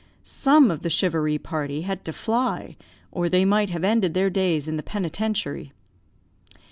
Some 0.23 0.71
of 0.71 0.81
the 0.81 0.89
charivari 0.89 1.37
party 1.37 1.83
had 1.83 2.03
to 2.05 2.11
fly, 2.11 2.75
or 3.11 3.29
they 3.29 3.45
might 3.45 3.69
have 3.69 3.83
ended 3.83 4.15
their 4.15 4.31
days 4.31 4.67
in 4.67 4.75
the 4.75 4.81
penitentiary. 4.81 5.73